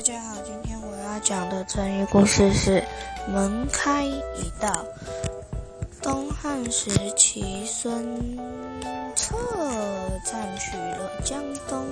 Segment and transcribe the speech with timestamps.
[0.00, 2.82] 大家好，今天我要讲的成语故事是
[3.28, 4.82] “门开一道”。
[6.00, 8.18] 东汉时期，孙
[9.14, 9.36] 策
[10.24, 11.84] 占据了江东，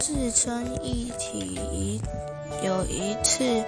[0.00, 2.02] 自称一体。
[2.64, 3.62] 有一次，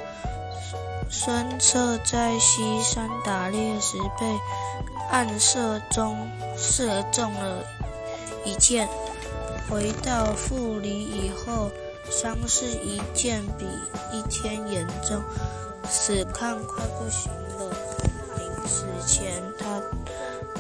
[1.09, 4.27] 孙策在西山打猎时，被
[5.13, 7.65] 暗射中射中了
[8.45, 8.89] 一箭。
[9.71, 11.71] 回到富里以后，
[12.11, 13.67] 伤势一件比
[14.13, 15.23] 一天严重，
[15.89, 17.71] 死看快不行了。
[18.39, 19.81] 临死前，他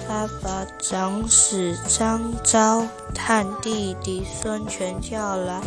[0.07, 5.61] 他把长史张昭和弟弟孙权叫来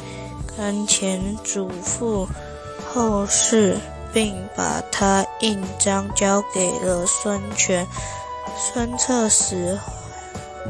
[0.56, 2.28] 跟前嘱咐
[2.94, 3.78] 后事，
[4.14, 7.88] 并把他印章交给了孙权。
[8.58, 9.80] 孙策死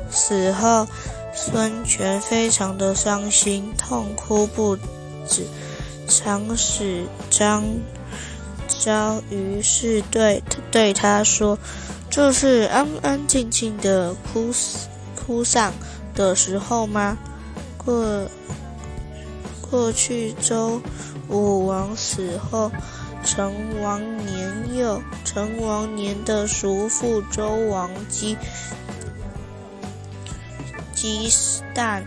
[0.09, 0.87] 死后。
[1.33, 4.77] 孙权非常的伤心，痛哭不
[5.27, 5.45] 止。
[6.07, 7.63] 长史张
[8.67, 11.57] 昭于是对对他说
[12.11, 14.51] ：“这是安安静静的哭
[15.15, 15.73] 哭丧
[16.13, 17.17] 的时候吗？
[17.77, 18.27] 过
[19.61, 20.81] 过去周
[21.29, 22.69] 武王死后，
[23.23, 28.35] 成王年幼，成王年的叔父周王姬。”
[30.93, 31.31] 姬
[31.73, 32.03] 旦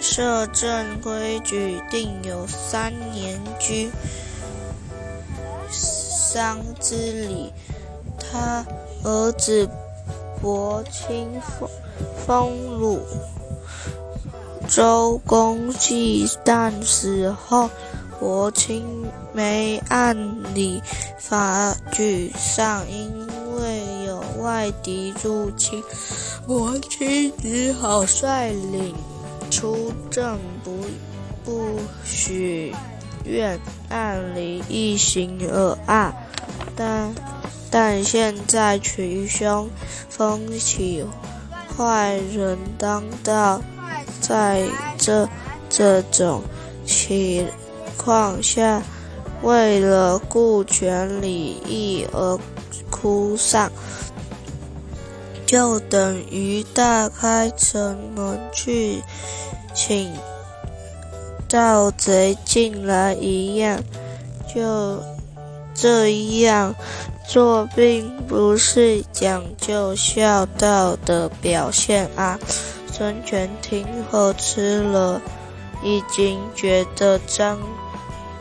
[0.00, 3.90] 摄政规矩定有三年居
[5.70, 6.94] 丧之
[7.28, 7.52] 礼。
[8.18, 8.64] 他
[9.04, 9.68] 儿子
[10.40, 11.68] 伯钦封
[12.26, 13.00] 封鲁
[14.68, 17.70] 周公季旦死后，
[18.20, 18.82] 伯钦
[19.32, 20.82] 没按礼
[21.18, 23.26] 法举丧，因
[23.58, 25.82] 为有外敌入侵。
[26.46, 28.94] 伯钦只好率领
[29.50, 30.84] 出征，不
[31.44, 32.74] 不许
[33.24, 36.14] 愿按理一行而案。
[36.76, 37.14] 但
[37.70, 39.68] 但现在群凶
[40.08, 41.04] 风起，
[41.76, 43.60] 坏人当道，
[44.20, 44.64] 在
[44.96, 45.28] 这
[45.68, 46.42] 这种
[46.86, 47.46] 情
[47.96, 48.82] 况下，
[49.42, 52.38] 为了顾全利益而
[52.90, 53.70] 哭丧。
[55.48, 59.02] 就等于大开城门去
[59.74, 60.12] 请
[61.48, 63.82] 盗贼进来一样，
[64.54, 65.02] 就
[65.74, 66.74] 这样
[67.26, 72.38] 做并不是讲究孝道的表现啊！
[72.92, 75.18] 孙权听后吃了
[75.82, 77.58] 一惊，觉得张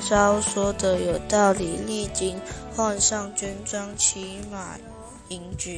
[0.09, 2.35] 昭说的有道理，立即
[2.75, 4.75] 换上军装，骑马
[5.29, 5.75] 迎军。